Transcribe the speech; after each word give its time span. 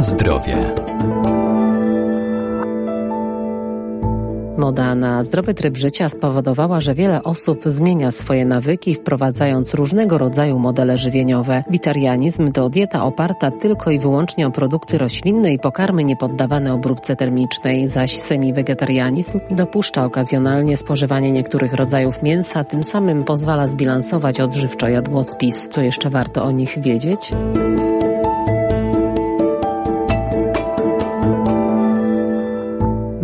Na 0.00 0.04
zdrowie. 0.04 0.74
Moda 4.58 4.94
na 4.94 5.22
zdrowy 5.22 5.54
tryb 5.54 5.76
życia 5.76 6.08
spowodowała, 6.08 6.80
że 6.80 6.94
wiele 6.94 7.22
osób 7.22 7.62
zmienia 7.66 8.10
swoje 8.10 8.44
nawyki, 8.44 8.94
wprowadzając 8.94 9.74
różnego 9.74 10.18
rodzaju 10.18 10.58
modele 10.58 10.98
żywieniowe. 10.98 11.64
Witarianizm 11.70 12.52
to 12.52 12.70
dieta 12.70 13.04
oparta 13.04 13.50
tylko 13.50 13.90
i 13.90 13.98
wyłącznie 13.98 14.46
o 14.46 14.50
produkty 14.50 14.98
roślinne 14.98 15.52
i 15.52 15.58
pokarmy 15.58 16.04
niepoddawane 16.04 16.74
obróbce 16.74 17.16
termicznej, 17.16 17.88
zaś 17.88 18.16
semi-wegetarianizm 18.18 19.40
dopuszcza 19.50 20.04
okazjonalnie 20.04 20.76
spożywanie 20.76 21.32
niektórych 21.32 21.72
rodzajów 21.72 22.22
mięsa, 22.22 22.64
tym 22.64 22.84
samym 22.84 23.24
pozwala 23.24 23.68
zbilansować 23.68 24.40
odżywczo 24.40 24.88
jadłospis. 24.88 25.68
Co 25.68 25.80
jeszcze 25.80 26.10
warto 26.10 26.44
o 26.44 26.50
nich 26.50 26.78
wiedzieć? 26.82 27.32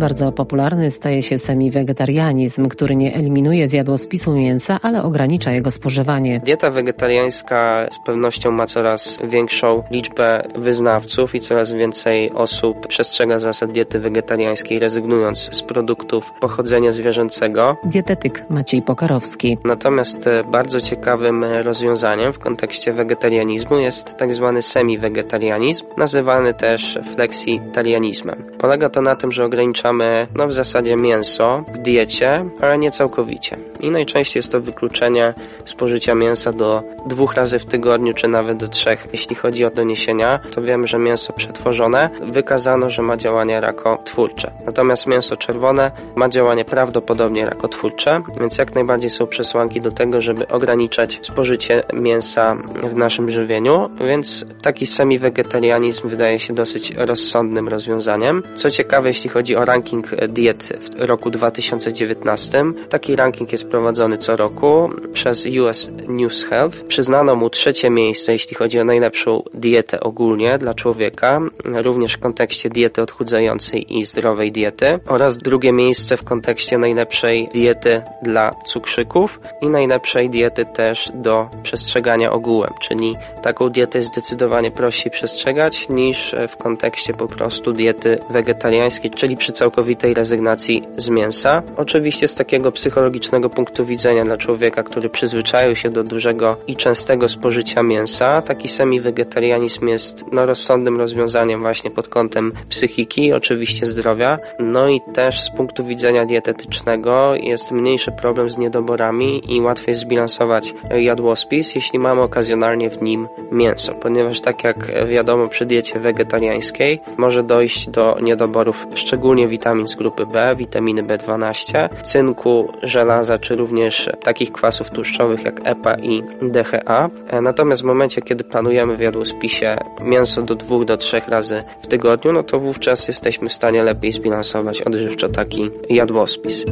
Bardzo 0.07 0.31
popularny 0.31 0.91
staje 0.91 1.21
się 1.21 1.37
semi-wegetarianizm, 1.37 2.67
który 2.67 2.95
nie 2.95 3.15
eliminuje 3.15 3.67
z 3.67 3.73
jadłospisu 3.73 4.31
mięsa, 4.31 4.79
ale 4.81 5.03
ogranicza 5.03 5.51
jego 5.51 5.71
spożywanie. 5.71 6.39
Dieta 6.39 6.71
wegetariańska 6.71 7.87
z 7.91 8.05
pewnością 8.05 8.51
ma 8.51 8.65
coraz 8.67 9.19
większą 9.23 9.83
liczbę 9.91 10.47
wyznawców 10.55 11.35
i 11.35 11.39
coraz 11.39 11.71
więcej 11.71 12.31
osób 12.31 12.87
przestrzega 12.87 13.39
zasad 13.39 13.71
diety 13.71 13.99
wegetariańskiej, 13.99 14.79
rezygnując 14.79 15.49
z 15.55 15.61
produktów 15.61 16.25
pochodzenia 16.41 16.91
zwierzęcego. 16.91 17.77
Dietetyk 17.83 18.49
Maciej 18.49 18.81
Pokarowski. 18.81 19.57
Natomiast 19.65 20.27
e, 20.27 20.43
bardzo 20.43 20.81
ciekawym 20.81 21.43
rozwiązaniem 21.43 22.33
w 22.33 22.39
kontekście 22.39 22.93
wegetarianizmu 22.93 23.77
jest 23.77 24.15
tak 24.17 24.33
zwany 24.33 24.61
semi-wegetarianizm, 24.61 25.85
nazywany 25.97 26.53
też 26.53 26.99
flexitarianizmem. 27.15 28.43
Polega 28.57 28.89
to 28.89 29.01
na 29.01 29.15
tym, 29.15 29.31
że 29.31 29.45
ogranicza 29.45 29.96
mamy 29.97 30.27
no 30.35 30.47
w 30.47 30.53
zasadzie 30.53 30.95
mięso 30.95 31.63
w 31.73 31.77
diecie, 31.77 32.45
ale 32.61 32.77
nie 32.77 32.91
całkowicie. 32.91 33.57
I 33.79 33.91
najczęściej 33.91 34.39
jest 34.39 34.51
to 34.51 34.61
wykluczenie 34.61 35.33
spożycia 35.67 36.15
mięsa 36.15 36.51
do 36.51 36.83
dwóch 37.05 37.33
razy 37.33 37.59
w 37.59 37.65
tygodniu, 37.65 38.13
czy 38.13 38.27
nawet 38.27 38.57
do 38.57 38.67
trzech. 38.67 39.07
Jeśli 39.11 39.35
chodzi 39.35 39.65
o 39.65 39.69
doniesienia, 39.71 40.39
to 40.51 40.61
wiemy, 40.61 40.87
że 40.87 40.99
mięso 40.99 41.33
przetworzone 41.33 42.09
wykazano, 42.21 42.89
że 42.89 43.01
ma 43.01 43.17
działanie 43.17 43.61
rakotwórcze. 43.61 44.51
Natomiast 44.65 45.07
mięso 45.07 45.37
czerwone 45.37 45.91
ma 46.15 46.29
działanie 46.29 46.65
prawdopodobnie 46.65 47.45
rakotwórcze, 47.45 48.21
więc 48.39 48.57
jak 48.57 48.75
najbardziej 48.75 49.09
są 49.09 49.27
przesłanki 49.27 49.81
do 49.81 49.91
tego, 49.91 50.21
żeby 50.21 50.47
ograniczać 50.47 51.19
spożycie 51.21 51.83
mięsa 51.93 52.55
w 52.83 52.95
naszym 52.95 53.31
żywieniu, 53.31 53.89
więc 54.07 54.45
taki 54.61 54.85
semi-wegetarianizm 54.85 56.07
wydaje 56.07 56.39
się 56.39 56.53
dosyć 56.53 56.93
rozsądnym 56.95 57.67
rozwiązaniem. 57.67 58.43
Co 58.55 58.71
ciekawe, 58.71 59.07
jeśli 59.07 59.29
chodzi 59.29 59.55
o 59.55 59.65
ranking 59.65 60.15
diet 60.29 60.73
w 60.79 61.01
roku 61.01 61.29
2019. 61.29 62.63
Taki 62.89 63.15
ranking 63.15 63.51
jest 63.51 63.67
prowadzony 63.69 64.17
co 64.17 64.35
roku 64.35 64.89
przez 65.13 65.45
US 65.61 65.91
News 66.07 66.45
Health. 66.45 66.83
Przyznano 66.87 67.35
mu 67.35 67.49
trzecie 67.49 67.89
miejsce, 67.89 68.31
jeśli 68.33 68.55
chodzi 68.55 68.79
o 68.79 68.83
najlepszą 68.83 69.41
dietę 69.53 69.99
ogólnie 69.99 70.57
dla 70.57 70.73
człowieka, 70.73 71.41
również 71.65 72.13
w 72.13 72.19
kontekście 72.19 72.69
diety 72.69 73.01
odchudzającej 73.01 73.97
i 73.97 74.05
zdrowej 74.05 74.51
diety 74.51 74.99
oraz 75.07 75.37
drugie 75.37 75.71
miejsce 75.73 76.17
w 76.17 76.23
kontekście 76.23 76.77
najlepszej 76.77 77.49
diety 77.53 78.01
dla 78.21 78.51
cukrzyków 78.65 79.39
i 79.61 79.67
najlepszej 79.67 80.29
diety 80.29 80.65
też 80.65 81.11
do 81.15 81.49
przestrzegania 81.63 82.31
ogółem, 82.31 82.73
czyli 82.81 83.15
taką 83.43 83.69
dietę 83.69 84.01
zdecydowanie 84.01 84.71
prościej 84.71 85.11
przestrzegać 85.11 85.89
niż 85.89 86.35
w 86.49 86.57
kontekście 86.57 87.13
po 87.13 87.27
prostu 87.27 87.73
diety 87.73 88.17
wegetariańskiej, 88.29 89.11
czyli 89.11 89.37
przy 89.37 89.51
całkowitej 89.51 90.13
rezygnacji 90.13 90.83
z 90.97 91.09
mięsa. 91.09 91.63
Oczywiście 91.77 92.27
z 92.27 92.35
takiego 92.35 92.71
psychologicznego 92.71 93.49
punktu 93.49 93.85
widzenia 93.85 94.23
dla 94.23 94.37
człowieka, 94.37 94.83
który 94.83 95.09
przyzwyczaił 95.09 95.46
się 95.73 95.89
do 95.89 96.03
dużego 96.03 96.57
i 96.67 96.75
częstego 96.75 97.29
spożycia 97.29 97.83
mięsa, 97.83 98.41
taki 98.41 98.67
semi-wegetarianizm 98.67 99.87
jest 99.87 100.25
no, 100.31 100.45
rozsądnym 100.45 100.97
rozwiązaniem 100.97 101.61
właśnie 101.61 101.91
pod 101.91 102.07
kątem 102.07 102.51
psychiki, 102.69 103.33
oczywiście 103.33 103.85
zdrowia, 103.85 104.39
no 104.59 104.89
i 104.89 105.01
też 105.13 105.41
z 105.41 105.49
punktu 105.49 105.85
widzenia 105.85 106.25
dietetycznego 106.25 107.35
jest 107.35 107.71
mniejszy 107.71 108.11
problem 108.11 108.49
z 108.49 108.57
niedoborami 108.57 109.55
i 109.55 109.61
łatwiej 109.61 109.95
zbilansować 109.95 110.73
jadłospis, 110.95 111.75
jeśli 111.75 111.99
mamy 111.99 112.21
okazjonalnie 112.21 112.89
w 112.89 113.01
nim 113.01 113.27
mięso, 113.51 113.93
ponieważ 113.93 114.41
tak 114.41 114.63
jak 114.63 115.07
wiadomo 115.07 115.47
przy 115.47 115.65
diecie 115.65 115.99
wegetariańskiej 115.99 117.01
może 117.17 117.43
dojść 117.43 117.89
do 117.89 118.17
niedoborów 118.21 118.75
szczególnie 118.95 119.47
witamin 119.47 119.87
z 119.87 119.95
grupy 119.95 120.25
B, 120.25 120.55
witaminy 120.57 121.03
B12, 121.03 121.89
cynku, 122.03 122.73
żelaza, 122.83 123.37
czy 123.39 123.55
również 123.55 124.09
takich 124.23 124.51
kwasów 124.51 124.89
tłuszczowych 124.89 125.36
jak 125.45 125.61
EPA 125.63 125.95
i 125.95 126.23
DHA. 126.41 127.09
Natomiast 127.41 127.81
w 127.81 127.85
momencie, 127.85 128.21
kiedy 128.21 128.43
planujemy 128.43 128.97
w 128.97 128.99
jadłospisie 128.99 129.75
mięso 130.01 130.41
do 130.41 130.55
dwóch 130.55 130.85
do 130.85 130.97
trzech 130.97 131.27
razy 131.27 131.63
w 131.81 131.87
tygodniu, 131.87 132.33
no 132.33 132.43
to 132.43 132.59
wówczas 132.59 133.07
jesteśmy 133.07 133.49
w 133.49 133.53
stanie 133.53 133.83
lepiej 133.83 134.11
zbilansować 134.11 134.81
odżywczo 134.81 135.29
taki 135.29 135.69
jadłospis. 135.89 136.65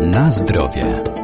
Na 0.00 0.30
zdrowie. 0.30 1.17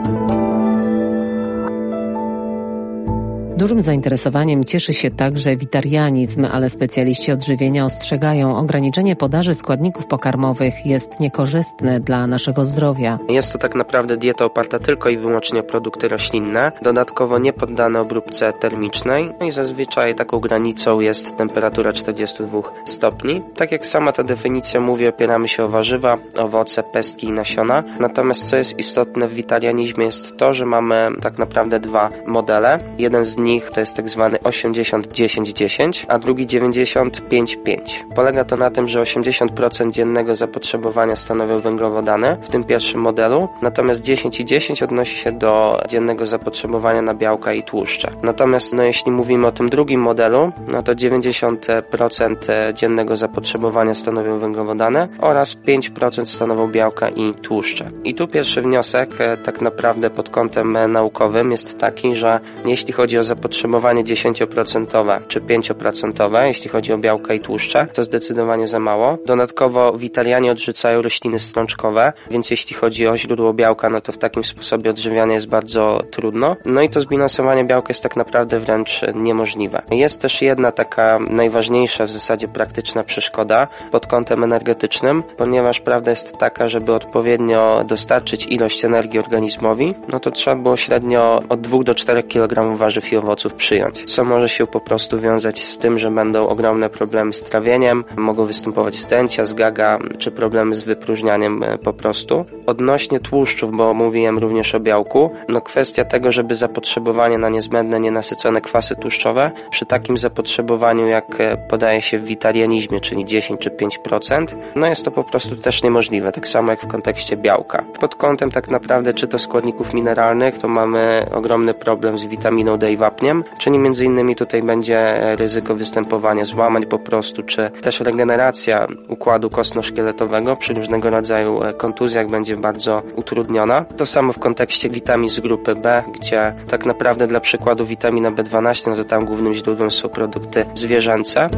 Dużym 3.56 3.82
zainteresowaniem 3.82 4.64
cieszy 4.64 4.92
się 4.92 5.10
także 5.10 5.56
witarianizm, 5.56 6.46
ale 6.52 6.70
specjaliści 6.70 7.32
odżywienia 7.32 7.84
ostrzegają, 7.84 8.58
ograniczenie 8.58 9.16
podaży 9.16 9.54
składników 9.54 10.06
pokarmowych 10.06 10.86
jest 10.86 11.20
niekorzystne 11.20 12.00
dla 12.00 12.26
naszego 12.26 12.64
zdrowia. 12.64 13.18
Jest 13.28 13.52
to 13.52 13.58
tak 13.58 13.74
naprawdę 13.74 14.16
dieta 14.16 14.44
oparta 14.44 14.78
tylko 14.78 15.08
i 15.08 15.18
wyłącznie 15.18 15.60
o 15.60 15.62
produkty 15.62 16.08
roślinne, 16.08 16.72
dodatkowo 16.82 17.38
nie 17.38 17.52
poddane 17.52 18.00
obróbce 18.00 18.52
termicznej 18.52 19.30
no 19.40 19.46
i 19.46 19.50
zazwyczaj 19.50 20.14
taką 20.14 20.40
granicą 20.40 21.00
jest 21.00 21.36
temperatura 21.36 21.92
42 21.92 22.62
stopni. 22.84 23.42
Tak 23.56 23.72
jak 23.72 23.86
sama 23.86 24.12
ta 24.12 24.22
definicja 24.22 24.80
mówi, 24.80 25.08
opieramy 25.08 25.48
się 25.48 25.64
o 25.64 25.68
warzywa, 25.68 26.18
owoce, 26.36 26.82
pestki 26.82 27.26
i 27.26 27.32
nasiona. 27.32 27.84
Natomiast 28.00 28.44
co 28.44 28.56
jest 28.56 28.78
istotne 28.78 29.28
w 29.28 29.34
witarianizmie 29.34 30.04
jest 30.04 30.36
to, 30.36 30.52
że 30.52 30.66
mamy 30.66 31.08
tak 31.22 31.38
naprawdę 31.38 31.80
dwa 31.80 32.10
modele. 32.26 32.78
Jeden 32.98 33.24
z 33.24 33.43
nich 33.44 33.70
to 33.70 33.80
jest 33.80 33.96
tak 33.96 34.08
zwany 34.08 34.38
80-10-10, 34.38 36.04
a 36.08 36.18
drugi 36.18 36.46
95-5. 36.46 37.78
Polega 38.14 38.44
to 38.44 38.56
na 38.56 38.70
tym, 38.70 38.88
że 38.88 39.00
80% 39.00 39.90
dziennego 39.90 40.34
zapotrzebowania 40.34 41.16
stanowią 41.16 41.60
węglowodany 41.60 42.36
w 42.42 42.48
tym 42.48 42.64
pierwszym 42.64 43.00
modelu, 43.00 43.48
natomiast 43.62 44.00
10 44.00 44.40
i 44.40 44.44
10 44.44 44.82
odnosi 44.82 45.16
się 45.16 45.32
do 45.32 45.80
dziennego 45.88 46.26
zapotrzebowania 46.26 47.02
na 47.02 47.14
białka 47.14 47.52
i 47.52 47.62
tłuszcze. 47.62 48.12
Natomiast 48.22 48.72
no, 48.72 48.82
jeśli 48.82 49.12
mówimy 49.12 49.46
o 49.46 49.52
tym 49.52 49.68
drugim 49.68 50.00
modelu, 50.00 50.52
no 50.72 50.82
to 50.82 50.92
90% 50.92 52.72
dziennego 52.74 53.16
zapotrzebowania 53.16 53.94
stanowią 53.94 54.38
węglowodany 54.38 55.08
oraz 55.18 55.56
5% 55.56 56.24
stanowią 56.24 56.70
białka 56.70 57.08
i 57.08 57.34
tłuszcze. 57.34 57.90
I 58.04 58.14
tu 58.14 58.28
pierwszy 58.28 58.62
wniosek 58.62 59.20
e, 59.20 59.36
tak 59.36 59.60
naprawdę 59.60 60.10
pod 60.10 60.30
kątem 60.30 60.76
e, 60.76 60.88
naukowym 60.88 61.50
jest 61.50 61.78
taki, 61.78 62.16
że 62.16 62.40
jeśli 62.64 62.92
chodzi 62.92 63.18
o 63.18 63.22
zapotrzebowanie 63.34 64.04
10% 64.04 65.20
czy 65.28 65.40
5%, 65.40 66.46
jeśli 66.46 66.70
chodzi 66.70 66.92
o 66.92 66.98
białka 66.98 67.34
i 67.34 67.40
tłuszcze, 67.40 67.86
to 67.94 68.04
zdecydowanie 68.04 68.66
za 68.66 68.78
mało. 68.78 69.18
Dodatkowo 69.26 69.92
witalianie 69.92 70.52
odrzucają 70.52 71.02
rośliny 71.02 71.38
strączkowe, 71.38 72.12
więc 72.30 72.50
jeśli 72.50 72.76
chodzi 72.76 73.08
o 73.08 73.16
źródło 73.16 73.52
białka, 73.52 73.90
no 73.90 74.00
to 74.00 74.12
w 74.12 74.18
takim 74.18 74.44
sposobie 74.44 74.90
odżywianie 74.90 75.34
jest 75.34 75.48
bardzo 75.48 76.02
trudno. 76.10 76.56
No 76.64 76.82
i 76.82 76.88
to 76.90 77.00
zbilansowanie 77.00 77.64
białka 77.64 77.88
jest 77.88 78.02
tak 78.02 78.16
naprawdę 78.16 78.58
wręcz 78.58 79.00
niemożliwe. 79.14 79.82
Jest 79.90 80.20
też 80.20 80.42
jedna 80.42 80.72
taka 80.72 81.18
najważniejsza 81.30 82.04
w 82.04 82.10
zasadzie 82.10 82.48
praktyczna 82.48 83.04
przeszkoda 83.04 83.68
pod 83.90 84.06
kątem 84.06 84.44
energetycznym, 84.44 85.22
ponieważ 85.36 85.80
prawda 85.80 86.10
jest 86.10 86.38
taka, 86.38 86.68
żeby 86.68 86.94
odpowiednio 86.94 87.84
dostarczyć 87.84 88.46
ilość 88.46 88.84
energii 88.84 89.18
organizmowi, 89.18 89.94
no 90.08 90.20
to 90.20 90.30
trzeba 90.30 90.56
było 90.56 90.76
średnio 90.76 91.42
od 91.48 91.60
2 91.60 91.82
do 91.82 91.94
4 91.94 92.22
kg 92.22 92.76
warzyw 92.76 93.12
i 93.12 93.16
owoców 93.24 93.54
przyjąć, 93.54 94.04
co 94.04 94.24
może 94.24 94.48
się 94.48 94.66
po 94.66 94.80
prostu 94.80 95.20
wiązać 95.20 95.64
z 95.64 95.78
tym, 95.78 95.98
że 95.98 96.10
będą 96.10 96.46
ogromne 96.46 96.90
problemy 96.90 97.32
z 97.32 97.42
trawieniem, 97.42 98.04
mogą 98.16 98.44
występować 98.44 98.94
zdęcia, 98.94 99.44
zgaga 99.44 99.98
czy 100.18 100.30
problemy 100.30 100.74
z 100.74 100.82
wypróżnianiem 100.82 101.62
e, 101.62 101.78
po 101.78 101.92
prostu. 101.92 102.44
Odnośnie 102.66 103.20
tłuszczów, 103.20 103.76
bo 103.76 103.94
mówiłem 103.94 104.38
również 104.38 104.74
o 104.74 104.80
białku, 104.80 105.30
no 105.48 105.60
kwestia 105.60 106.04
tego, 106.04 106.32
żeby 106.32 106.54
zapotrzebowanie 106.54 107.38
na 107.38 107.48
niezbędne, 107.48 108.00
nienasycone 108.00 108.60
kwasy 108.60 108.96
tłuszczowe 108.96 109.50
przy 109.70 109.86
takim 109.86 110.16
zapotrzebowaniu, 110.16 111.06
jak 111.06 111.40
e, 111.40 111.56
podaje 111.56 112.02
się 112.02 112.18
w 112.18 112.24
witarianizmie, 112.24 113.00
czyli 113.00 113.24
10 113.24 113.60
czy 113.60 113.70
5%, 113.70 114.46
no 114.76 114.86
jest 114.86 115.04
to 115.04 115.10
po 115.10 115.24
prostu 115.24 115.56
też 115.56 115.82
niemożliwe, 115.82 116.32
tak 116.32 116.48
samo 116.48 116.70
jak 116.70 116.82
w 116.82 116.86
kontekście 116.86 117.36
białka. 117.36 117.84
Pod 118.00 118.14
kątem 118.14 118.50
tak 118.50 118.68
naprawdę 118.68 119.14
czy 119.14 119.28
to 119.28 119.38
składników 119.38 119.94
mineralnych, 119.94 120.58
to 120.58 120.68
mamy 120.68 121.26
ogromny 121.32 121.74
problem 121.74 122.18
z 122.18 122.24
witaminą 122.24 122.78
D 122.78 122.92
i 122.92 122.96
wapniem, 122.96 123.44
czyli 123.58 123.78
między 123.78 124.04
innymi 124.04 124.36
tutaj 124.36 124.62
będzie 124.62 124.98
e, 124.98 125.36
ryzyko 125.36 125.74
występowania 125.74 126.44
złamań 126.44 126.86
po 126.86 126.98
prostu, 126.98 127.42
czy 127.42 127.70
też 127.82 128.00
regeneracja 128.00 128.86
układu 129.08 129.50
kostno-szkieletowego 129.50 130.56
przy 130.56 130.74
różnego 130.74 131.10
rodzaju 131.10 131.62
e, 131.62 131.72
kontuzjach 131.72 132.26
będzie 132.54 132.62
bardzo 132.62 133.02
utrudniona. 133.16 133.84
To 133.84 134.06
samo 134.06 134.32
w 134.32 134.38
kontekście 134.38 134.90
witamin 134.90 135.28
z 135.28 135.40
grupy 135.40 135.74
B, 135.74 136.02
gdzie 136.20 136.54
tak 136.68 136.86
naprawdę 136.86 137.26
dla 137.26 137.40
przykładu 137.40 137.86
witamina 137.86 138.30
B12, 138.30 138.90
no 138.90 138.96
to 138.96 139.04
tam 139.04 139.24
głównym 139.24 139.54
źródłem 139.54 139.90
są 139.90 140.08
produkty 140.08 140.64
zwierzęce. 140.74 141.48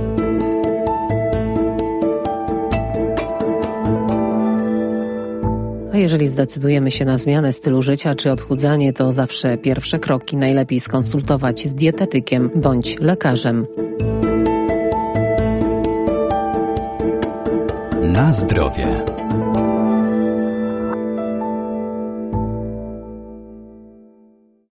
A 5.93 5.99
jeżeli 5.99 6.29
zdecydujemy 6.29 6.91
się 6.91 7.05
na 7.05 7.19
zmianę 7.19 7.53
stylu 7.53 7.83
życia 7.83 8.15
czy 8.15 8.33
odchudzanie, 8.33 8.93
to 8.93 9.13
zawsze 9.13 9.59
pierwsze 9.59 9.99
kroki 9.99 10.37
najlepiej 10.37 10.81
skonsultować 10.81 11.69
z 11.69 11.75
dietetykiem 11.75 12.51
bądź 12.55 12.99
lekarzem. 13.01 13.67
Na 18.03 18.33
zdrowie. 18.33 19.16